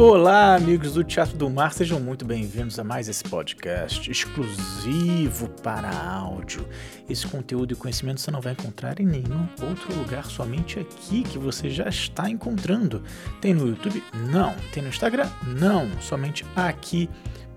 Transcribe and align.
Olá, 0.00 0.54
amigos 0.54 0.94
do 0.94 1.04
Teatro 1.04 1.36
do 1.36 1.50
Mar, 1.50 1.74
sejam 1.74 2.00
muito 2.00 2.24
bem-vindos 2.24 2.78
a 2.78 2.82
mais 2.82 3.06
esse 3.06 3.22
podcast 3.22 4.10
exclusivo 4.10 5.50
para 5.62 5.90
áudio. 5.90 6.66
Esse 7.06 7.26
conteúdo 7.26 7.74
e 7.74 7.76
conhecimento 7.76 8.18
você 8.18 8.30
não 8.30 8.40
vai 8.40 8.54
encontrar 8.54 8.98
em 8.98 9.04
nenhum 9.04 9.46
outro 9.60 9.94
lugar, 9.94 10.24
somente 10.24 10.80
aqui 10.80 11.22
que 11.22 11.38
você 11.38 11.68
já 11.68 11.86
está 11.86 12.30
encontrando. 12.30 13.02
Tem 13.42 13.52
no 13.52 13.68
YouTube? 13.68 14.02
Não. 14.32 14.56
Tem 14.72 14.82
no 14.82 14.88
Instagram? 14.88 15.28
Não. 15.58 15.86
Somente 16.00 16.46
aqui, 16.56 17.06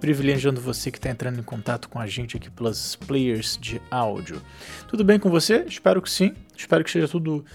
privilegiando 0.02 0.60
você 0.60 0.91
que 0.91 0.98
está 0.98 1.10
entrando 1.10 1.39
em 1.39 1.44
contato 1.44 1.88
com 1.88 1.98
a 1.98 2.07
gente 2.07 2.36
aqui 2.36 2.52
pelas 2.52 2.98
players 2.98 3.57
de 3.57 3.82
áudio. 3.89 4.41
Tudo 4.89 5.05
bem 5.05 5.18
com 5.18 5.30
você? 5.30 5.64
Espero 5.66 6.02
que 6.02 6.10
sim. 6.10 6.34
Espero 6.58 6.84
que 6.84 6.91
seja 6.91 7.08
tudo 7.08 7.45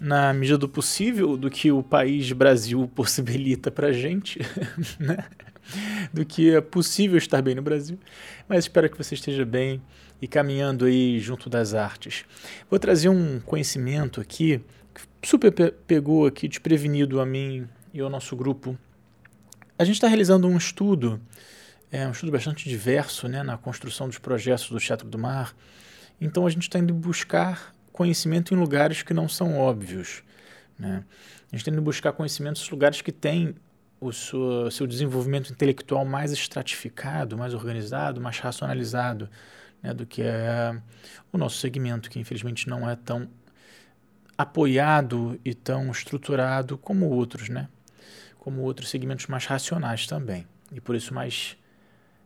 na 0.00 0.32
medida 0.32 0.56
do 0.56 0.68
possível, 0.68 1.36
do 1.36 1.50
que 1.50 1.70
o 1.70 1.82
país 1.82 2.32
Brasil 2.32 2.88
possibilita 2.96 3.70
para 3.70 3.92
gente, 3.92 4.40
né? 4.98 5.26
do 6.12 6.24
que 6.24 6.54
é 6.54 6.60
possível 6.60 7.18
estar 7.18 7.42
bem 7.42 7.54
no 7.54 7.62
Brasil. 7.62 7.98
Mas 8.48 8.64
espero 8.64 8.88
que 8.90 8.96
você 8.96 9.14
esteja 9.14 9.44
bem 9.44 9.80
e 10.20 10.26
caminhando 10.26 10.86
aí 10.86 11.20
junto 11.20 11.48
das 11.48 11.74
artes. 11.74 12.24
Vou 12.68 12.78
trazer 12.78 13.08
um 13.08 13.38
conhecimento 13.40 14.20
aqui 14.20 14.60
que 15.20 15.28
super 15.28 15.52
pegou 15.86 16.26
aqui 16.26 16.48
desprevenido 16.48 17.20
a 17.20 17.26
mim 17.26 17.68
e 17.92 18.00
ao 18.00 18.10
nosso 18.10 18.34
grupo. 18.34 18.76
A 19.78 19.84
gente 19.84 19.94
está 19.96 20.08
realizando 20.08 20.48
um 20.48 20.56
estudo, 20.56 21.20
é 21.90 22.06
um 22.06 22.10
estudo 22.10 22.32
bastante 22.32 22.68
diverso, 22.68 23.28
né, 23.28 23.42
na 23.42 23.56
construção 23.56 24.08
dos 24.08 24.18
projetos 24.18 24.68
do 24.70 24.78
Teatro 24.78 25.08
do 25.08 25.18
Mar. 25.18 25.54
Então 26.20 26.46
a 26.46 26.50
gente 26.50 26.62
está 26.62 26.78
indo 26.78 26.92
buscar 26.92 27.74
conhecimento 28.00 28.54
em 28.54 28.56
lugares 28.56 29.02
que 29.02 29.12
não 29.12 29.28
são 29.28 29.58
óbvios. 29.58 30.22
Né? 30.78 31.04
A 31.52 31.54
gente 31.54 31.66
tem 31.66 31.74
que 31.74 31.80
buscar 31.82 32.14
conhecimentos 32.14 32.66
em 32.66 32.70
lugares 32.70 33.02
que 33.02 33.12
têm 33.12 33.54
o 34.00 34.10
seu, 34.10 34.70
seu, 34.70 34.86
desenvolvimento 34.86 35.52
intelectual 35.52 36.02
mais 36.06 36.32
estratificado, 36.32 37.36
mais 37.36 37.52
organizado, 37.52 38.18
mais 38.18 38.38
racionalizado 38.38 39.28
né, 39.82 39.92
do 39.92 40.06
que 40.06 40.22
é 40.22 40.80
o 41.30 41.36
nosso 41.36 41.58
segmento, 41.58 42.08
que 42.08 42.18
infelizmente 42.18 42.70
não 42.70 42.88
é 42.88 42.96
tão 42.96 43.28
apoiado 44.38 45.38
e 45.44 45.52
tão 45.52 45.90
estruturado 45.90 46.78
como 46.78 47.06
outros, 47.06 47.50
né? 47.50 47.68
como 48.38 48.62
outros 48.62 48.88
segmentos 48.88 49.26
mais 49.26 49.44
racionais 49.44 50.06
também, 50.06 50.46
e 50.72 50.80
por 50.80 50.96
isso 50.96 51.12
mais 51.12 51.54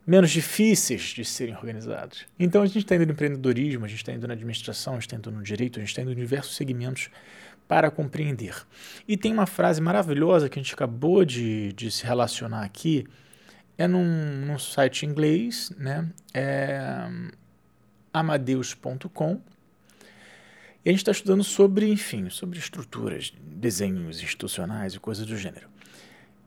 menos 0.06 0.30
difíceis 0.30 1.02
de 1.02 1.24
serem 1.24 1.54
organizados. 1.54 2.26
Então 2.38 2.62
a 2.62 2.66
gente 2.66 2.78
está 2.78 2.94
indo 2.94 3.06
no 3.06 3.12
empreendedorismo, 3.12 3.84
a 3.84 3.88
gente 3.88 3.98
está 3.98 4.12
indo 4.12 4.26
na 4.26 4.34
administração, 4.34 4.94
a 4.94 4.96
gente 4.96 5.06
está 5.06 5.16
indo 5.16 5.30
no 5.30 5.42
direito, 5.42 5.78
a 5.78 5.80
gente 5.80 5.90
está 5.90 6.02
indo 6.02 6.12
em 6.12 6.16
diversos 6.16 6.56
segmentos 6.56 7.10
para 7.66 7.90
compreender. 7.90 8.54
E 9.08 9.16
tem 9.16 9.32
uma 9.32 9.46
frase 9.46 9.80
maravilhosa 9.80 10.48
que 10.48 10.58
a 10.58 10.62
gente 10.62 10.74
acabou 10.74 11.24
de, 11.24 11.72
de 11.72 11.90
se 11.90 12.04
relacionar 12.04 12.62
aqui, 12.64 13.06
é 13.76 13.88
num, 13.88 14.46
num 14.46 14.58
site 14.58 15.04
inglês, 15.04 15.72
né? 15.76 16.08
É 16.32 17.08
amadeus.com. 18.12 19.40
E 20.84 20.90
a 20.90 20.92
gente 20.92 21.00
está 21.00 21.12
estudando 21.12 21.42
sobre, 21.42 21.90
enfim, 21.90 22.28
sobre 22.28 22.58
estruturas, 22.58 23.32
desenhos 23.40 24.22
institucionais 24.22 24.94
e 24.94 25.00
coisas 25.00 25.26
do 25.26 25.36
gênero. 25.36 25.68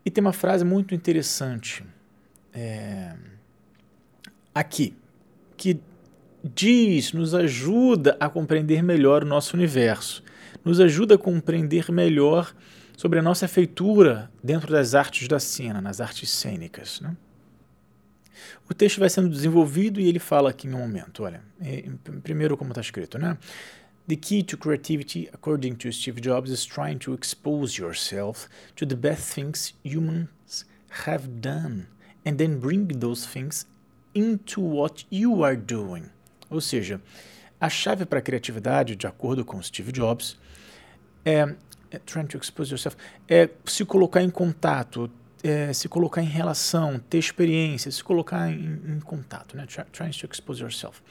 E 0.06 0.12
tem 0.12 0.22
uma 0.22 0.32
frase 0.32 0.64
muito 0.64 0.94
interessante. 0.96 1.84
É, 2.54 3.16
aqui, 4.60 4.96
que 5.56 5.80
diz, 6.44 7.14
nos 7.14 7.34
ajuda 7.34 8.18
a 8.20 8.30
compreender 8.30 8.84
melhor 8.84 9.24
o 9.24 9.28
nosso 9.28 9.56
universo, 9.56 10.24
nos 10.64 10.80
ajuda 10.80 11.16
a 11.16 11.18
compreender 11.18 11.92
melhor 11.92 12.54
sobre 12.96 13.20
a 13.20 13.22
nossa 13.22 13.48
feitura 13.48 14.32
dentro 14.44 14.72
das 14.72 14.96
artes 14.96 15.28
da 15.28 15.40
cena, 15.40 15.82
nas 15.82 16.02
artes 16.02 16.30
cênicas. 16.30 17.00
Né? 17.00 17.16
O 18.70 18.74
texto 18.74 19.00
vai 19.00 19.10
sendo 19.10 19.30
desenvolvido 19.30 20.00
e 20.00 20.08
ele 20.08 20.20
fala 20.20 20.50
aqui 20.50 20.68
em 20.68 20.74
um 20.74 20.80
momento, 20.80 21.24
olha, 21.24 21.42
primeiro 22.24 22.58
como 22.58 22.72
está 22.72 22.82
escrito, 22.82 23.18
né? 23.18 23.38
The 24.08 24.16
key 24.16 24.42
to 24.44 24.58
creativity, 24.58 25.30
according 25.34 25.74
to 25.76 25.92
Steve 25.92 26.22
Jobs, 26.22 26.50
is 26.50 26.66
trying 26.66 26.98
to 27.00 27.14
expose 27.14 27.78
yourself 27.78 28.48
to 28.78 28.86
the 28.86 28.96
best 28.96 29.34
things 29.36 29.76
humans 29.84 30.66
have 31.06 31.28
done 31.42 31.88
and 32.26 32.38
then 32.38 32.58
bring 32.58 32.88
those 32.88 33.28
things 33.28 33.68
into 34.18 34.62
what 34.62 35.06
you 35.12 35.44
are 35.44 35.56
doing. 35.56 36.04
Ou 36.50 36.62
seja, 36.62 37.02
a 37.60 37.70
chave 37.70 38.06
para 38.06 38.20
a 38.20 38.22
criatividade, 38.22 38.96
de 38.96 39.08
acordo 39.08 39.44
com 39.44 39.62
Steve 39.62 39.92
Jobs, 39.92 40.38
é, 41.26 41.56
é 41.92 42.00
trying 42.00 42.28
to 42.28 42.38
expose 42.38 42.72
yourself, 42.72 42.98
é 43.28 43.50
se 43.66 43.84
colocar 43.86 44.22
em 44.22 44.30
contato, 44.30 45.10
é, 45.44 45.72
se 45.74 45.88
colocar 45.88 46.22
em 46.22 46.28
relação, 46.28 47.00
ter 47.00 47.18
experiência, 47.18 47.92
se 47.92 48.04
colocar 48.04 48.50
em, 48.50 48.82
em 48.88 49.00
contato, 49.00 49.56
né? 49.56 49.66
Trying 49.92 50.12
to 50.12 50.28
expose 50.32 50.62
yourself. 50.62 51.02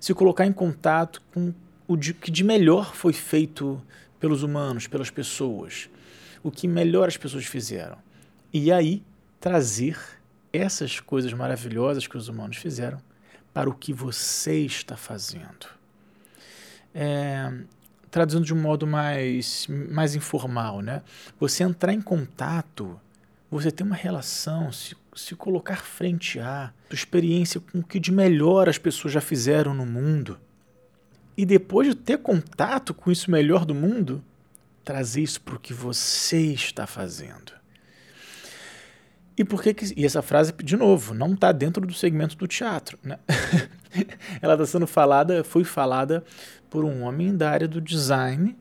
Se 0.00 0.14
colocar 0.14 0.46
em 0.46 0.52
contato 0.52 1.22
com 1.32 1.52
o 1.88 1.96
de, 1.96 2.14
que 2.14 2.30
de 2.30 2.44
melhor 2.44 2.94
foi 2.94 3.12
feito 3.12 3.82
pelos 4.18 4.42
humanos, 4.42 4.86
pelas 4.86 5.10
pessoas, 5.10 5.88
o 6.42 6.50
que 6.50 6.66
melhor 6.66 7.08
as 7.08 7.16
pessoas 7.16 7.44
fizeram. 7.44 7.98
E 8.52 8.72
aí 8.72 9.02
trazer 9.40 9.98
essas 10.56 11.00
coisas 11.00 11.32
maravilhosas 11.32 12.06
que 12.06 12.16
os 12.16 12.28
humanos 12.28 12.56
fizeram 12.56 12.98
para 13.52 13.70
o 13.70 13.74
que 13.74 13.92
você 13.92 14.58
está 14.60 14.96
fazendo. 14.96 15.66
É, 16.94 17.52
traduzindo 18.10 18.44
de 18.44 18.54
um 18.54 18.60
modo 18.60 18.86
mais, 18.86 19.66
mais 19.68 20.14
informal, 20.14 20.80
né? 20.80 21.02
Você 21.38 21.62
entrar 21.62 21.92
em 21.92 22.00
contato, 22.00 23.00
você 23.50 23.70
ter 23.70 23.82
uma 23.82 23.96
relação, 23.96 24.72
se, 24.72 24.96
se 25.14 25.34
colocar 25.34 25.82
frente 25.82 26.38
a 26.38 26.72
sua 26.88 26.94
experiência 26.94 27.60
com 27.60 27.78
o 27.80 27.82
que 27.82 28.00
de 28.00 28.12
melhor 28.12 28.68
as 28.68 28.78
pessoas 28.78 29.12
já 29.12 29.20
fizeram 29.20 29.74
no 29.74 29.86
mundo. 29.86 30.38
E 31.36 31.44
depois 31.44 31.88
de 31.88 31.94
ter 31.94 32.18
contato 32.18 32.94
com 32.94 33.10
isso 33.10 33.30
melhor 33.30 33.64
do 33.64 33.74
mundo, 33.74 34.24
trazer 34.84 35.22
isso 35.22 35.40
para 35.40 35.56
o 35.56 35.60
que 35.60 35.74
você 35.74 36.52
está 36.52 36.86
fazendo. 36.86 37.52
E 39.38 39.44
por 39.44 39.62
que, 39.62 39.74
que 39.74 39.92
e 39.96 40.06
essa 40.06 40.22
frase 40.22 40.52
de 40.52 40.76
novo 40.76 41.12
não 41.12 41.34
está 41.34 41.52
dentro 41.52 41.86
do 41.86 41.92
segmento 41.92 42.36
do 42.36 42.46
teatro, 42.46 42.98
né? 43.02 43.18
Ela 44.40 44.54
está 44.54 44.66
sendo 44.66 44.86
falada, 44.86 45.44
foi 45.44 45.62
falada 45.62 46.24
por 46.70 46.84
um 46.84 47.02
homem 47.02 47.36
da 47.36 47.50
área 47.50 47.68
do 47.68 47.80
design 47.80 48.56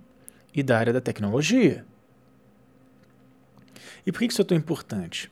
e 0.53 0.62
da 0.62 0.78
área 0.78 0.91
da 0.91 1.02
tecnologia. 1.02 1.85
E 4.06 4.12
por 4.12 4.19
que 4.19 4.25
isso 4.25 4.41
é 4.41 4.46
tão 4.46 4.58
importante? 4.58 5.31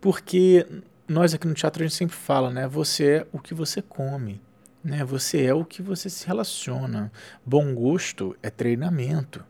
Porque 0.00 0.66
nós 1.08 1.34
aqui 1.34 1.46
no 1.46 1.54
teatro 1.54 1.82
a 1.82 1.86
gente 1.86 1.96
sempre 1.96 2.14
fala, 2.14 2.50
né? 2.50 2.68
Você 2.68 3.04
é 3.04 3.26
o 3.32 3.38
que 3.38 3.54
você 3.54 3.80
come, 3.82 4.40
né? 4.82 5.02
Você 5.04 5.44
é 5.44 5.54
o 5.54 5.64
que 5.64 5.82
você 5.82 6.10
se 6.10 6.26
relaciona. 6.26 7.10
Bom 7.44 7.74
gosto 7.74 8.36
é 8.42 8.50
treinamento. 8.50 9.44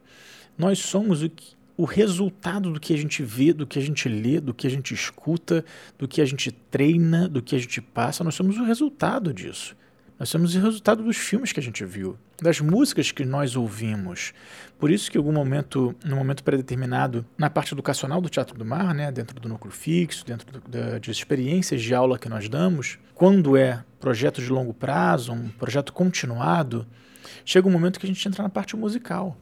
Nós 0.56 0.78
somos 0.78 1.22
o 1.22 1.28
que 1.28 1.56
o 1.76 1.84
resultado 1.84 2.70
do 2.70 2.78
que 2.78 2.94
a 2.94 2.96
gente 2.96 3.22
vê, 3.22 3.52
do 3.52 3.66
que 3.66 3.78
a 3.78 3.82
gente 3.82 4.08
lê, 4.08 4.40
do 4.40 4.54
que 4.54 4.66
a 4.66 4.70
gente 4.70 4.94
escuta, 4.94 5.64
do 5.98 6.06
que 6.06 6.20
a 6.20 6.24
gente 6.24 6.50
treina, 6.50 7.28
do 7.28 7.42
que 7.42 7.56
a 7.56 7.58
gente 7.58 7.80
passa, 7.80 8.22
nós 8.22 8.34
somos 8.34 8.56
o 8.56 8.64
resultado 8.64 9.32
disso. 9.32 9.76
Nós 10.16 10.28
somos 10.28 10.54
o 10.54 10.60
resultado 10.60 11.02
dos 11.02 11.16
filmes 11.16 11.50
que 11.50 11.58
a 11.58 11.62
gente 11.62 11.84
viu, 11.84 12.16
das 12.40 12.60
músicas 12.60 13.10
que 13.10 13.24
nós 13.24 13.56
ouvimos. 13.56 14.32
Por 14.78 14.88
isso 14.88 15.10
que 15.10 15.18
em 15.18 15.20
algum 15.20 15.32
momento, 15.32 15.92
no 16.04 16.14
momento 16.14 16.44
pré-determinado, 16.44 17.26
na 17.36 17.50
parte 17.50 17.74
educacional 17.74 18.20
do 18.20 18.28
Teatro 18.28 18.56
do 18.56 18.64
Mar, 18.64 18.94
né, 18.94 19.10
dentro 19.10 19.40
do 19.40 19.48
núcleo 19.48 19.72
fixo, 19.72 20.24
dentro 20.24 20.52
do, 20.52 20.68
da, 20.68 21.00
de 21.00 21.10
experiências 21.10 21.82
de 21.82 21.92
aula 21.92 22.16
que 22.16 22.28
nós 22.28 22.48
damos, 22.48 22.96
quando 23.12 23.56
é 23.56 23.82
projeto 23.98 24.40
de 24.40 24.48
longo 24.48 24.72
prazo, 24.72 25.32
um 25.32 25.48
projeto 25.48 25.92
continuado, 25.92 26.86
chega 27.44 27.66
um 27.66 27.72
momento 27.72 27.98
que 27.98 28.06
a 28.06 28.08
gente 28.08 28.26
entra 28.28 28.44
na 28.44 28.48
parte 28.48 28.76
musical 28.76 29.36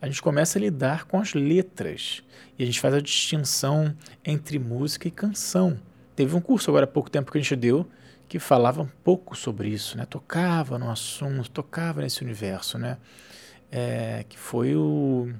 a 0.00 0.06
gente 0.06 0.22
começa 0.22 0.58
a 0.58 0.60
lidar 0.60 1.04
com 1.04 1.18
as 1.18 1.34
letras 1.34 2.22
e 2.58 2.62
a 2.62 2.66
gente 2.66 2.80
faz 2.80 2.94
a 2.94 3.00
distinção 3.00 3.94
entre 4.24 4.58
música 4.58 5.08
e 5.08 5.10
canção. 5.10 5.78
Teve 6.14 6.34
um 6.36 6.40
curso 6.40 6.70
agora 6.70 6.84
há 6.84 6.88
pouco 6.88 7.10
tempo 7.10 7.30
que 7.30 7.38
a 7.38 7.40
gente 7.40 7.56
deu 7.56 7.88
que 8.28 8.38
falava 8.38 8.82
um 8.82 8.88
pouco 9.02 9.34
sobre 9.34 9.68
isso, 9.70 9.96
né? 9.96 10.04
Tocava 10.04 10.78
no 10.78 10.90
assunto, 10.90 11.50
tocava 11.50 12.02
nesse 12.02 12.22
universo, 12.22 12.78
né? 12.78 12.98
É, 13.72 14.24
que 14.28 14.38
foi 14.38 14.76
o 14.76 15.32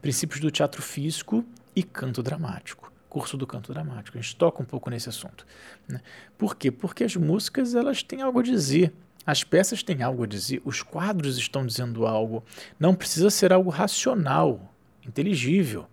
Princípios 0.00 0.40
do 0.40 0.50
Teatro 0.50 0.82
Físico 0.82 1.44
e 1.76 1.82
Canto 1.82 2.22
Dramático, 2.22 2.90
curso 3.08 3.36
do 3.36 3.46
canto 3.46 3.72
dramático. 3.72 4.16
A 4.16 4.20
gente 4.20 4.36
toca 4.36 4.62
um 4.62 4.64
pouco 4.64 4.88
nesse 4.88 5.08
assunto. 5.08 5.46
Né? 5.86 6.00
Por 6.38 6.56
quê? 6.56 6.70
Porque 6.70 7.04
as 7.04 7.14
músicas 7.16 7.74
elas 7.74 8.02
têm 8.02 8.22
algo 8.22 8.40
a 8.40 8.42
dizer. 8.42 8.92
As 9.24 9.44
peças 9.44 9.82
têm 9.82 10.02
algo 10.02 10.24
a 10.24 10.26
dizer, 10.26 10.60
os 10.64 10.82
quadros 10.82 11.38
estão 11.38 11.64
dizendo 11.64 12.06
algo. 12.06 12.42
Não 12.78 12.94
precisa 12.94 13.30
ser 13.30 13.52
algo 13.52 13.70
racional, 13.70 14.72
inteligível, 15.06 15.86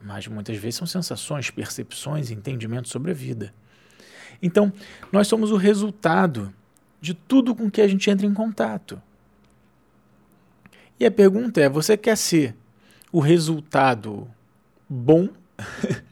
mas 0.00 0.26
muitas 0.26 0.56
vezes 0.56 0.76
são 0.76 0.86
sensações, 0.86 1.50
percepções, 1.50 2.30
entendimentos 2.30 2.90
sobre 2.90 3.10
a 3.10 3.14
vida. 3.14 3.54
Então, 4.42 4.72
nós 5.10 5.28
somos 5.28 5.50
o 5.50 5.56
resultado 5.56 6.52
de 7.00 7.14
tudo 7.14 7.54
com 7.54 7.70
que 7.70 7.80
a 7.80 7.88
gente 7.88 8.10
entra 8.10 8.26
em 8.26 8.34
contato. 8.34 9.00
E 10.98 11.06
a 11.06 11.10
pergunta 11.10 11.60
é: 11.60 11.68
você 11.68 11.96
quer 11.96 12.16
ser 12.16 12.54
o 13.10 13.20
resultado 13.20 14.28
bom 14.88 15.28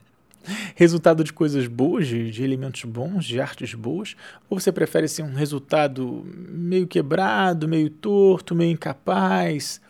resultado 0.75 1.23
de 1.23 1.33
coisas 1.33 1.67
boas, 1.67 2.07
de, 2.07 2.31
de, 2.31 2.43
elementos 2.43 2.85
bons, 2.85 3.25
de 3.25 3.41
artes 3.41 3.75
boas? 3.75 4.17
Ou 4.49 4.59
você 4.59 4.73
prefere 4.73 5.09
ser 5.09 5.23
um 5.23 5.35
resultado 5.35 6.25
meio 6.27 6.87
quebrado, 6.87 7.69
meio 7.69 7.91
torto, 7.91 8.55
meio 8.55 8.73
incapaz, 8.73 9.81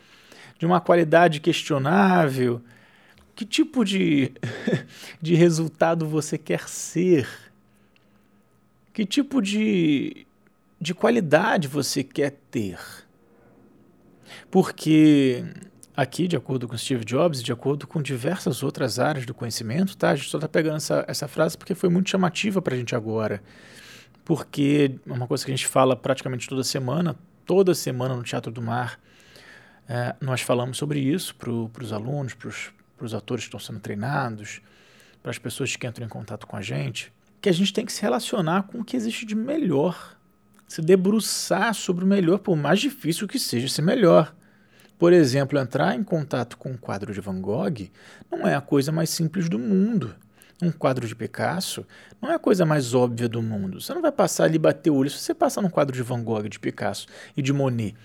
de 0.58 0.66
uma 0.66 0.80
qualidade 0.80 1.40
questionável? 1.40 2.60
Que 3.34 3.44
tipo 3.44 3.84
de, 3.84 4.32
de 5.20 5.34
resultado 5.34 6.06
você 6.06 6.36
quer 6.36 6.68
ser? 6.68 7.28
Que 8.92 9.06
tipo 9.06 9.40
de, 9.40 10.26
de 10.80 10.92
qualidade 10.92 11.68
você 11.68 12.02
quer 12.02 12.32
ter? 12.50 12.78
Porque 14.50 15.44
aqui, 16.00 16.26
de 16.26 16.34
acordo 16.34 16.66
com 16.66 16.76
Steve 16.78 17.04
Jobs, 17.04 17.42
de 17.42 17.52
acordo 17.52 17.86
com 17.86 18.00
diversas 18.00 18.62
outras 18.62 18.98
áreas 18.98 19.26
do 19.26 19.34
conhecimento, 19.34 19.96
tá? 19.96 20.10
A 20.10 20.16
gente 20.16 20.30
só 20.30 20.38
está 20.38 20.48
pegando 20.48 20.76
essa, 20.76 21.04
essa 21.06 21.28
frase 21.28 21.58
porque 21.58 21.74
foi 21.74 21.90
muito 21.90 22.08
chamativa 22.08 22.62
para 22.62 22.74
a 22.74 22.78
gente 22.78 22.94
agora. 22.96 23.42
Porque 24.24 24.94
é 25.06 25.12
uma 25.12 25.26
coisa 25.26 25.44
que 25.44 25.50
a 25.50 25.54
gente 25.54 25.66
fala 25.66 25.94
praticamente 25.94 26.48
toda 26.48 26.64
semana, 26.64 27.16
toda 27.44 27.74
semana 27.74 28.16
no 28.16 28.22
Teatro 28.22 28.50
do 28.50 28.62
Mar, 28.62 28.98
é, 29.86 30.14
nós 30.20 30.40
falamos 30.40 30.78
sobre 30.78 31.00
isso 31.00 31.34
para 31.34 31.50
os 31.50 31.92
alunos, 31.92 32.32
para 32.32 32.48
os 33.04 33.12
atores 33.12 33.44
que 33.44 33.48
estão 33.48 33.60
sendo 33.60 33.80
treinados, 33.80 34.62
para 35.22 35.30
as 35.30 35.38
pessoas 35.38 35.76
que 35.76 35.86
entram 35.86 36.06
em 36.06 36.08
contato 36.08 36.46
com 36.46 36.56
a 36.56 36.62
gente, 36.62 37.12
que 37.42 37.48
a 37.48 37.52
gente 37.52 37.74
tem 37.74 37.84
que 37.84 37.92
se 37.92 38.00
relacionar 38.00 38.62
com 38.62 38.80
o 38.80 38.84
que 38.84 38.96
existe 38.96 39.26
de 39.26 39.34
melhor. 39.34 40.16
Se 40.66 40.80
debruçar 40.80 41.74
sobre 41.74 42.04
o 42.04 42.06
melhor, 42.06 42.38
por 42.38 42.56
mais 42.56 42.80
difícil 42.80 43.28
que 43.28 43.38
seja 43.38 43.68
ser 43.68 43.82
melhor. 43.82 44.34
Por 45.00 45.14
exemplo, 45.14 45.58
entrar 45.58 45.96
em 45.96 46.04
contato 46.04 46.58
com 46.58 46.72
um 46.72 46.76
quadro 46.76 47.14
de 47.14 47.22
Van 47.22 47.40
Gogh 47.40 47.88
não 48.30 48.46
é 48.46 48.54
a 48.54 48.60
coisa 48.60 48.92
mais 48.92 49.08
simples 49.08 49.48
do 49.48 49.58
mundo. 49.58 50.14
Um 50.60 50.70
quadro 50.70 51.08
de 51.08 51.16
Picasso 51.16 51.86
não 52.20 52.30
é 52.30 52.34
a 52.34 52.38
coisa 52.38 52.66
mais 52.66 52.92
óbvia 52.92 53.26
do 53.26 53.40
mundo. 53.40 53.80
Você 53.80 53.94
não 53.94 54.02
vai 54.02 54.12
passar 54.12 54.44
ali 54.44 54.56
e 54.56 54.58
bater 54.58 54.90
o 54.90 54.96
olho. 54.96 55.08
Se 55.08 55.16
você 55.16 55.32
passar 55.32 55.62
num 55.62 55.70
quadro 55.70 55.96
de 55.96 56.02
Van 56.02 56.22
Gogh, 56.22 56.46
de 56.50 56.60
Picasso 56.60 57.06
e 57.34 57.40
de 57.40 57.50
Monet 57.50 57.96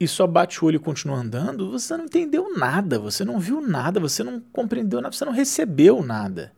e 0.00 0.08
só 0.08 0.26
bate 0.26 0.64
o 0.64 0.66
olho 0.66 0.76
e 0.76 0.78
continua 0.78 1.18
andando, 1.18 1.70
você 1.70 1.94
não 1.98 2.06
entendeu 2.06 2.56
nada, 2.56 2.98
você 2.98 3.26
não 3.26 3.38
viu 3.38 3.60
nada, 3.60 4.00
você 4.00 4.24
não 4.24 4.40
compreendeu 4.50 5.02
nada, 5.02 5.14
você 5.14 5.26
não 5.26 5.32
recebeu 5.32 6.02
nada. 6.02 6.50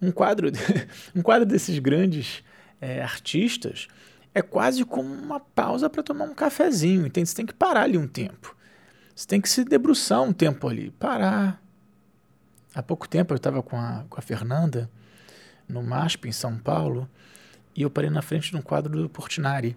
Um 0.00 0.10
quadro, 0.10 0.50
um 1.14 1.20
quadro 1.20 1.44
desses 1.44 1.78
grandes 1.78 2.42
é, 2.80 3.02
artistas 3.02 3.86
é 4.34 4.40
quase 4.40 4.82
como 4.82 5.12
uma 5.12 5.40
pausa 5.40 5.90
para 5.90 6.02
tomar 6.02 6.24
um 6.24 6.34
cafezinho, 6.34 7.06
entende? 7.06 7.28
Você 7.28 7.36
tem 7.36 7.44
que 7.44 7.52
parar 7.52 7.82
ali 7.82 7.98
um 7.98 8.08
tempo. 8.08 8.56
Você 9.14 9.26
tem 9.26 9.40
que 9.40 9.48
se 9.48 9.64
debruçar 9.64 10.22
um 10.22 10.32
tempo 10.32 10.68
ali, 10.68 10.90
parar. 10.90 11.62
Há 12.74 12.82
pouco 12.82 13.08
tempo 13.08 13.32
eu 13.32 13.36
estava 13.36 13.62
com 13.62 13.76
a, 13.76 14.04
com 14.08 14.18
a 14.18 14.22
Fernanda 14.22 14.90
no 15.68 15.82
MASP, 15.82 16.28
em 16.28 16.32
São 16.32 16.58
Paulo, 16.58 17.08
e 17.76 17.82
eu 17.82 17.90
parei 17.90 18.10
na 18.10 18.22
frente 18.22 18.50
de 18.50 18.56
um 18.56 18.62
quadro 18.62 19.00
do 19.00 19.08
Portinari. 19.08 19.76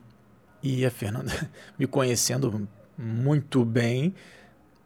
E 0.63 0.85
a 0.85 0.89
Fernanda, 0.89 1.31
me 1.77 1.85
conhecendo 1.85 2.67
muito 2.97 3.63
bem, 3.63 4.15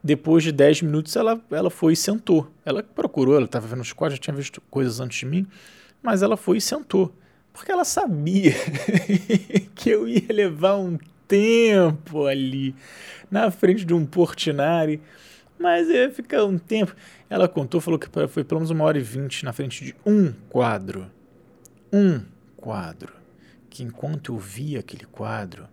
depois 0.03 0.43
de 0.43 0.51
10 0.51 0.81
minutos 0.81 1.15
ela, 1.15 1.41
ela 1.49 1.69
foi 1.69 1.93
e 1.93 1.95
sentou. 1.95 2.51
Ela 2.65 2.83
procurou, 2.83 3.35
ela 3.35 3.45
estava 3.45 3.67
vendo 3.67 3.81
os 3.81 3.93
quadros, 3.93 4.17
já 4.17 4.23
tinha 4.23 4.35
visto 4.35 4.59
coisas 4.69 4.99
antes 4.99 5.19
de 5.19 5.25
mim, 5.25 5.47
mas 6.01 6.21
ela 6.21 6.35
foi 6.35 6.57
e 6.57 6.61
sentou. 6.61 7.15
Porque 7.53 7.71
ela 7.71 7.85
sabia 7.85 8.53
que 9.75 9.89
eu 9.89 10.07
ia 10.07 10.33
levar 10.33 10.77
um 10.77 10.97
tempo 11.31 12.25
ali 12.25 12.75
na 13.29 13.49
frente 13.49 13.85
de 13.85 13.93
um 13.93 14.05
Portinari, 14.05 15.01
mas 15.57 15.87
ia 15.87 16.11
ficar 16.11 16.43
um 16.43 16.57
tempo. 16.57 16.93
Ela 17.29 17.47
contou, 17.47 17.79
falou 17.79 17.97
que 17.97 18.09
foi 18.27 18.43
pelo 18.43 18.59
menos 18.59 18.69
uma 18.69 18.83
hora 18.83 18.99
e 18.99 19.01
vinte 19.01 19.45
na 19.45 19.53
frente 19.53 19.85
de 19.85 19.95
um 20.05 20.33
quadro. 20.49 21.09
Um 21.93 22.21
quadro. 22.57 23.13
Que 23.69 23.81
enquanto 23.81 24.33
eu 24.33 24.37
via 24.37 24.81
aquele 24.81 25.05
quadro, 25.05 25.69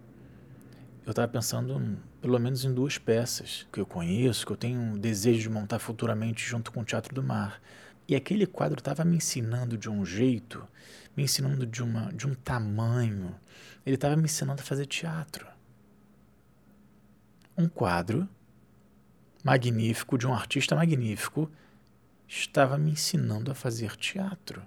eu 1.04 1.10
estava 1.10 1.26
pensando 1.26 1.98
pelo 2.20 2.38
menos 2.38 2.64
em 2.64 2.72
duas 2.72 2.96
peças 2.96 3.66
que 3.72 3.80
eu 3.80 3.86
conheço, 3.86 4.46
que 4.46 4.52
eu 4.52 4.56
tenho 4.56 4.78
um 4.78 4.96
desejo 4.96 5.40
de 5.40 5.50
montar 5.50 5.80
futuramente 5.80 6.46
junto 6.46 6.70
com 6.70 6.82
o 6.82 6.84
Teatro 6.84 7.12
do 7.12 7.22
Mar. 7.22 7.60
E 8.06 8.14
aquele 8.14 8.46
quadro 8.46 8.78
estava 8.78 9.04
me 9.04 9.16
ensinando 9.16 9.76
de 9.76 9.90
um 9.90 10.04
jeito, 10.04 10.64
me 11.18 11.24
ensinando 11.24 11.66
de, 11.66 11.82
uma, 11.82 12.12
de 12.12 12.26
um 12.26 12.34
tamanho. 12.34 13.34
Ele 13.84 13.96
estava 13.96 14.16
me 14.16 14.24
ensinando 14.24 14.62
a 14.62 14.64
fazer 14.64 14.86
teatro 14.86 15.46
um 17.58 17.68
quadro 17.68 18.28
magnífico 19.44 20.16
de 20.16 20.26
um 20.26 20.32
artista 20.32 20.76
magnífico 20.76 21.50
estava 22.28 22.78
me 22.78 22.92
ensinando 22.92 23.50
a 23.50 23.54
fazer 23.54 23.96
teatro. 23.96 24.62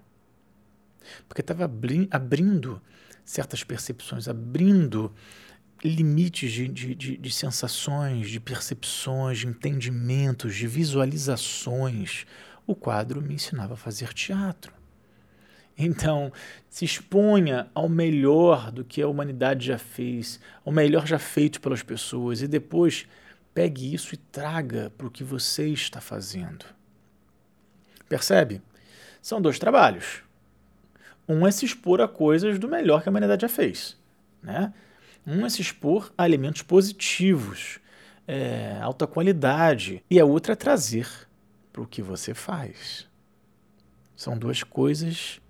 Porque 1.28 1.42
estava 1.42 1.72
abrindo 2.12 2.82
certas 3.24 3.64
percepções, 3.64 4.28
abrindo 4.28 5.14
limites 5.84 6.52
de, 6.52 6.68
de, 6.68 6.94
de, 6.96 7.18
de, 7.18 7.32
sensações, 7.32 8.30
de 8.30 8.40
percepções, 8.40 9.40
de 9.40 9.48
entendimentos, 9.48 10.56
de 10.56 10.68
visualizações. 10.68 12.26
O 12.68 12.76
quadro 12.76 13.22
me 13.22 13.36
ensinava 13.36 13.76
a 13.76 13.78
fazer 13.78 14.14
teatro. 14.14 14.74
Então, 15.84 16.32
se 16.70 16.86
exponha 16.86 17.68
ao 17.74 17.90
melhor 17.90 18.72
do 18.72 18.86
que 18.86 19.02
a 19.02 19.08
humanidade 19.08 19.66
já 19.66 19.80
fez, 19.80 20.40
ao 20.64 20.72
melhor 20.72 21.08
já 21.08 21.18
feito 21.18 21.60
pelas 21.60 21.82
pessoas, 21.82 22.42
e 22.44 22.48
depois 22.48 23.08
pegue 23.52 23.92
isso 23.92 24.14
e 24.14 24.18
traga 24.18 24.92
para 24.96 25.08
o 25.08 25.12
que 25.12 25.24
você 25.24 25.68
está 25.70 26.00
fazendo. 26.00 26.66
Percebe? 28.08 28.62
São 29.24 29.42
dois 29.42 29.58
trabalhos. 29.58 30.22
Um 31.28 31.48
é 31.48 31.52
se 31.52 31.66
expor 31.66 32.00
a 32.00 32.08
coisas 32.08 32.60
do 32.60 32.68
melhor 32.68 33.02
que 33.02 33.10
a 33.10 33.12
humanidade 33.12 33.42
já 33.42 33.50
fez. 33.50 33.98
Né? 34.44 34.72
Um 35.26 35.44
é 35.46 35.50
se 35.50 35.62
expor 35.62 36.14
a 36.16 36.28
elementos 36.28 36.62
positivos, 36.62 37.80
é, 38.28 38.78
alta 38.82 39.08
qualidade, 39.08 40.04
e 40.10 40.20
a 40.20 40.26
outra 40.26 40.54
é 40.54 40.56
trazer 40.56 41.08
para 41.74 41.82
o 41.82 41.88
que 41.88 42.04
você 42.04 42.36
faz. 42.36 43.08
São 44.16 44.38
duas 44.38 44.62
coisas 44.62 45.41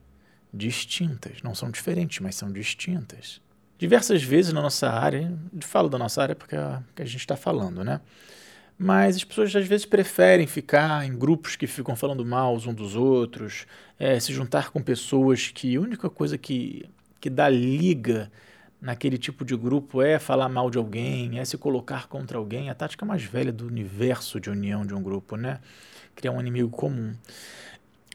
distintas. 0.53 1.41
Não 1.43 1.55
são 1.55 1.69
diferentes, 1.69 2.19
mas 2.19 2.35
são 2.35 2.51
distintas. 2.51 3.41
Diversas 3.77 4.21
vezes 4.21 4.53
na 4.53 4.61
nossa 4.61 4.89
área, 4.89 5.33
falo 5.61 5.89
da 5.89 5.97
nossa 5.97 6.21
área 6.21 6.35
porque 6.35 6.55
é 6.55 6.59
a 6.59 6.83
que 6.95 7.01
a 7.01 7.05
gente 7.05 7.21
está 7.21 7.35
falando, 7.35 7.83
né? 7.83 7.99
Mas 8.77 9.15
as 9.15 9.23
pessoas 9.23 9.55
às 9.55 9.67
vezes 9.67 9.85
preferem 9.85 10.47
ficar 10.47 11.05
em 11.05 11.15
grupos 11.15 11.55
que 11.55 11.67
ficam 11.67 11.95
falando 11.95 12.25
mal 12.25 12.55
uns 12.55 12.65
dos 12.73 12.95
outros, 12.95 13.67
é, 13.99 14.19
se 14.19 14.33
juntar 14.33 14.71
com 14.71 14.81
pessoas 14.81 15.49
que 15.49 15.75
a 15.75 15.79
única 15.79 16.09
coisa 16.09 16.37
que, 16.37 16.89
que 17.19 17.29
dá 17.29 17.47
liga 17.47 18.31
naquele 18.81 19.19
tipo 19.19 19.45
de 19.45 19.55
grupo 19.55 20.01
é 20.01 20.17
falar 20.17 20.49
mal 20.49 20.71
de 20.71 20.79
alguém, 20.79 21.39
é 21.39 21.45
se 21.45 21.57
colocar 21.57 22.07
contra 22.07 22.39
alguém. 22.39 22.71
A 22.71 22.75
tática 22.75 23.05
mais 23.05 23.23
velha 23.23 23.51
do 23.51 23.67
universo 23.67 24.39
de 24.39 24.49
união 24.49 24.83
de 24.83 24.95
um 24.95 25.03
grupo, 25.03 25.35
né? 25.35 25.59
Criar 26.15 26.31
um 26.31 26.39
inimigo 26.39 26.69
comum 26.69 27.13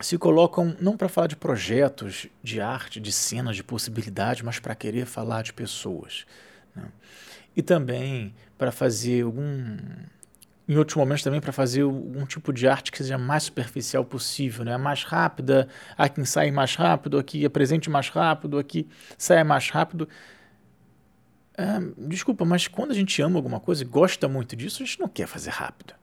se 0.00 0.18
colocam 0.18 0.76
não 0.80 0.96
para 0.96 1.08
falar 1.08 1.26
de 1.26 1.36
projetos 1.36 2.26
de 2.42 2.60
arte, 2.60 3.00
de 3.00 3.12
cenas, 3.12 3.56
de 3.56 3.64
possibilidades, 3.64 4.42
mas 4.42 4.58
para 4.58 4.74
querer 4.74 5.06
falar 5.06 5.42
de 5.42 5.52
pessoas. 5.52 6.26
Né? 6.74 6.84
E 7.56 7.62
também 7.62 8.34
para 8.58 8.70
fazer 8.70 9.24
algum. 9.24 9.76
Em 10.68 10.76
outros 10.76 10.96
momentos 10.96 11.22
também 11.22 11.40
para 11.40 11.52
fazer 11.52 11.82
algum 11.82 12.26
tipo 12.26 12.52
de 12.52 12.66
arte 12.66 12.90
que 12.90 12.98
seja 12.98 13.16
mais 13.16 13.44
superficial 13.44 14.04
possível, 14.04 14.64
né? 14.64 14.76
mais 14.76 15.04
rápida, 15.04 15.68
há 15.96 16.08
quem 16.08 16.24
saia 16.24 16.52
mais 16.52 16.74
rápido, 16.74 17.18
aqui 17.18 17.46
apresente 17.46 17.88
mais 17.88 18.08
rápido, 18.08 18.58
aqui 18.58 18.88
saia 19.16 19.44
mais 19.44 19.70
rápido. 19.70 20.08
É, 21.56 21.64
desculpa, 22.08 22.44
mas 22.44 22.66
quando 22.66 22.90
a 22.90 22.94
gente 22.94 23.22
ama 23.22 23.36
alguma 23.36 23.60
coisa 23.60 23.82
e 23.82 23.86
gosta 23.86 24.28
muito 24.28 24.56
disso, 24.56 24.82
a 24.82 24.86
gente 24.86 24.98
não 24.98 25.08
quer 25.08 25.28
fazer 25.28 25.50
rápido. 25.50 25.94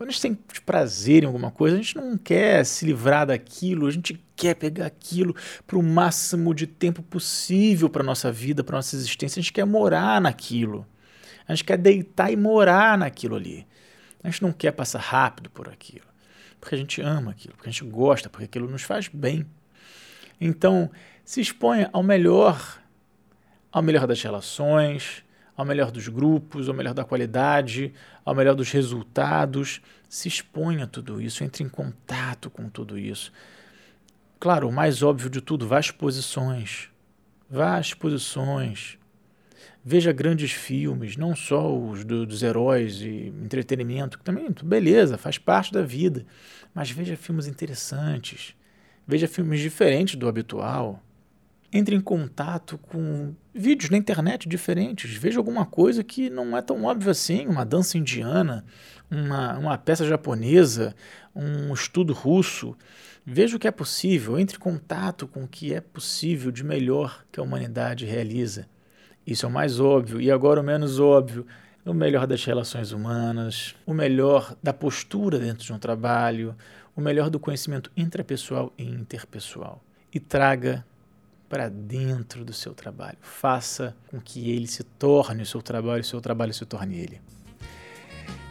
Quando 0.00 0.08
a 0.08 0.12
gente 0.12 0.22
tem 0.22 0.38
prazer 0.64 1.24
em 1.24 1.26
alguma 1.26 1.50
coisa, 1.50 1.76
a 1.76 1.78
gente 1.78 1.94
não 1.94 2.16
quer 2.16 2.64
se 2.64 2.86
livrar 2.86 3.26
daquilo, 3.26 3.86
a 3.86 3.90
gente 3.90 4.18
quer 4.34 4.54
pegar 4.54 4.86
aquilo 4.86 5.36
para 5.66 5.76
o 5.76 5.82
máximo 5.82 6.54
de 6.54 6.66
tempo 6.66 7.02
possível 7.02 7.86
para 7.90 8.02
nossa 8.02 8.32
vida, 8.32 8.64
para 8.64 8.76
nossa 8.76 8.96
existência. 8.96 9.38
A 9.38 9.42
gente 9.42 9.52
quer 9.52 9.66
morar 9.66 10.18
naquilo. 10.18 10.86
A 11.46 11.54
gente 11.54 11.66
quer 11.66 11.76
deitar 11.76 12.32
e 12.32 12.36
morar 12.36 12.96
naquilo 12.96 13.36
ali. 13.36 13.66
A 14.24 14.30
gente 14.30 14.40
não 14.40 14.52
quer 14.52 14.72
passar 14.72 15.00
rápido 15.00 15.50
por 15.50 15.68
aquilo, 15.68 16.06
porque 16.58 16.76
a 16.76 16.78
gente 16.78 17.02
ama 17.02 17.32
aquilo, 17.32 17.54
porque 17.54 17.68
a 17.68 17.72
gente 17.72 17.84
gosta, 17.84 18.30
porque 18.30 18.46
aquilo 18.46 18.70
nos 18.70 18.80
faz 18.80 19.06
bem. 19.06 19.44
Então, 20.40 20.90
se 21.26 21.42
exponha 21.42 21.90
ao 21.92 22.02
melhor, 22.02 22.80
ao 23.70 23.82
melhor 23.82 24.06
das 24.06 24.22
relações, 24.22 25.22
ao 25.60 25.66
melhor 25.66 25.90
dos 25.90 26.08
grupos, 26.08 26.68
ao 26.68 26.74
melhor 26.74 26.94
da 26.94 27.04
qualidade, 27.04 27.92
ao 28.24 28.34
melhor 28.34 28.54
dos 28.54 28.70
resultados. 28.72 29.80
Se 30.08 30.26
exponha 30.26 30.84
a 30.84 30.86
tudo 30.86 31.20
isso, 31.20 31.44
entre 31.44 31.62
em 31.62 31.68
contato 31.68 32.48
com 32.48 32.68
tudo 32.68 32.98
isso. 32.98 33.30
Claro, 34.38 34.68
o 34.68 34.72
mais 34.72 35.02
óbvio 35.02 35.28
de 35.28 35.40
tudo, 35.42 35.68
vá 35.68 35.78
às 35.78 35.86
exposições. 35.86 36.88
Vá 37.48 37.76
às 37.76 37.88
exposições. 37.88 38.98
Veja 39.84 40.12
grandes 40.12 40.50
filmes, 40.50 41.16
não 41.16 41.36
só 41.36 41.76
os 41.78 42.04
do, 42.04 42.24
dos 42.24 42.42
heróis 42.42 43.02
e 43.02 43.32
entretenimento, 43.42 44.18
que 44.18 44.24
também, 44.24 44.48
beleza, 44.62 45.18
faz 45.18 45.36
parte 45.36 45.72
da 45.72 45.82
vida. 45.82 46.24
Mas 46.74 46.90
veja 46.90 47.16
filmes 47.16 47.46
interessantes. 47.46 48.54
veja 49.06 49.28
filmes 49.28 49.60
diferentes 49.60 50.16
do 50.16 50.26
habitual, 50.26 51.02
entre 51.72 51.94
em 51.94 52.00
contato 52.00 52.78
com 52.78 53.34
vídeos 53.54 53.90
na 53.90 53.96
internet 53.96 54.48
diferentes, 54.48 55.14
veja 55.14 55.38
alguma 55.38 55.64
coisa 55.64 56.02
que 56.02 56.28
não 56.28 56.56
é 56.56 56.62
tão 56.62 56.84
óbvia 56.84 57.12
assim, 57.12 57.46
uma 57.46 57.64
dança 57.64 57.96
indiana, 57.96 58.64
uma, 59.10 59.58
uma 59.58 59.78
peça 59.78 60.04
japonesa, 60.04 60.94
um 61.34 61.72
estudo 61.72 62.12
russo. 62.12 62.76
Veja 63.24 63.56
o 63.56 63.58
que 63.58 63.68
é 63.68 63.70
possível, 63.70 64.38
entre 64.38 64.56
em 64.56 64.60
contato 64.60 65.28
com 65.28 65.44
o 65.44 65.48
que 65.48 65.72
é 65.72 65.80
possível 65.80 66.50
de 66.50 66.64
melhor 66.64 67.24
que 67.30 67.38
a 67.38 67.42
humanidade 67.42 68.04
realiza. 68.04 68.66
Isso 69.26 69.46
é 69.46 69.48
o 69.48 69.52
mais 69.52 69.78
óbvio, 69.78 70.20
e 70.20 70.30
agora 70.30 70.60
o 70.60 70.64
menos 70.64 70.98
óbvio, 70.98 71.46
o 71.84 71.94
melhor 71.94 72.26
das 72.26 72.44
relações 72.44 72.92
humanas, 72.92 73.74
o 73.86 73.94
melhor 73.94 74.56
da 74.62 74.72
postura 74.72 75.38
dentro 75.38 75.64
de 75.64 75.72
um 75.72 75.78
trabalho, 75.78 76.56
o 76.96 77.00
melhor 77.00 77.30
do 77.30 77.38
conhecimento 77.38 77.90
intrapessoal 77.96 78.72
e 78.76 78.84
interpessoal. 78.84 79.82
E 80.12 80.18
traga 80.18 80.84
para 81.50 81.68
dentro 81.68 82.44
do 82.44 82.52
seu 82.52 82.72
trabalho. 82.72 83.18
Faça 83.20 83.96
com 84.08 84.20
que 84.20 84.52
ele 84.52 84.68
se 84.68 84.84
torne 84.84 85.42
o 85.42 85.46
seu 85.46 85.60
trabalho 85.60 86.00
o 86.00 86.04
seu 86.04 86.20
trabalho 86.20 86.54
se 86.54 86.64
torne 86.64 86.96
ele. 86.96 87.20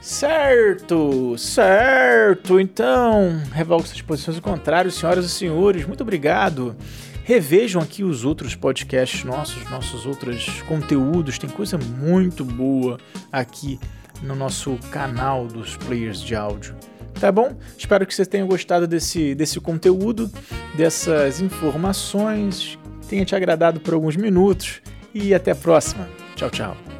Certo, 0.01 1.37
certo. 1.37 2.59
Então, 2.59 3.41
revogo 3.53 3.87
suas 3.87 4.01
posições 4.01 4.35
ao 4.35 4.43
contrário, 4.43 4.91
senhoras 4.91 5.25
e 5.25 5.29
senhores. 5.29 5.85
Muito 5.85 6.01
obrigado. 6.01 6.75
Revejam 7.23 7.81
aqui 7.81 8.03
os 8.03 8.25
outros 8.25 8.53
podcasts 8.53 9.23
nossos, 9.23 9.63
nossos 9.69 10.05
outros 10.05 10.61
conteúdos. 10.63 11.39
Tem 11.39 11.49
coisa 11.49 11.77
muito 11.77 12.43
boa 12.43 12.97
aqui 13.31 13.79
no 14.21 14.35
nosso 14.35 14.77
canal 14.91 15.47
dos 15.47 15.77
players 15.77 16.21
de 16.21 16.35
áudio. 16.35 16.75
Tá 17.17 17.31
bom? 17.31 17.57
Espero 17.77 18.05
que 18.05 18.13
vocês 18.13 18.27
tenham 18.27 18.47
gostado 18.47 18.87
desse, 18.87 19.35
desse 19.35 19.59
conteúdo, 19.59 20.29
dessas 20.75 21.39
informações 21.39 22.77
tenha 23.09 23.25
te 23.25 23.35
agradado 23.35 23.79
por 23.79 23.93
alguns 23.93 24.15
minutos 24.15 24.81
e 25.13 25.33
até 25.33 25.51
a 25.51 25.55
próxima. 25.55 26.07
Tchau, 26.35 26.49
tchau. 26.49 26.98